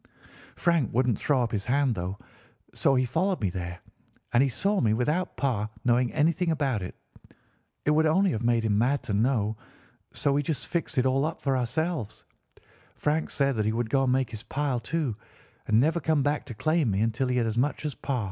Frank 0.55 0.91
wouldn't 0.91 1.19
throw 1.19 1.43
up 1.43 1.51
his 1.51 1.65
hand, 1.65 1.93
though; 1.93 2.17
so 2.73 2.95
he 2.95 3.05
followed 3.05 3.39
me 3.39 3.51
there, 3.51 3.79
and 4.33 4.41
he 4.41 4.49
saw 4.49 4.81
me 4.81 4.95
without 4.95 5.37
Pa 5.37 5.69
knowing 5.85 6.11
anything 6.11 6.49
about 6.49 6.81
it. 6.81 6.95
It 7.85 7.91
would 7.91 8.07
only 8.07 8.31
have 8.31 8.41
made 8.41 8.63
him 8.65 8.79
mad 8.79 9.03
to 9.03 9.13
know, 9.13 9.57
so 10.11 10.33
we 10.33 10.41
just 10.41 10.67
fixed 10.67 10.97
it 10.97 11.05
all 11.05 11.23
up 11.23 11.39
for 11.39 11.55
ourselves. 11.55 12.23
Frank 12.95 13.29
said 13.29 13.55
that 13.57 13.65
he 13.65 13.71
would 13.73 13.91
go 13.91 14.05
and 14.05 14.11
make 14.11 14.31
his 14.31 14.41
pile, 14.41 14.79
too, 14.79 15.15
and 15.67 15.79
never 15.79 15.99
come 15.99 16.23
back 16.23 16.45
to 16.47 16.55
claim 16.55 16.89
me 16.89 17.01
until 17.01 17.27
he 17.27 17.37
had 17.37 17.45
as 17.45 17.59
much 17.59 17.85
as 17.85 17.93
Pa. 17.93 18.19